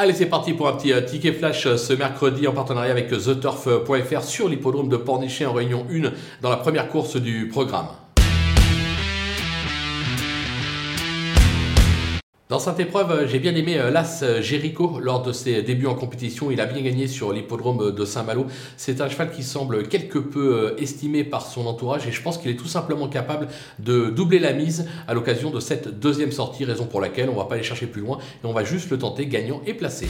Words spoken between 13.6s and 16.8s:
euh, l'As Jericho lors de ses débuts en compétition. Il a bien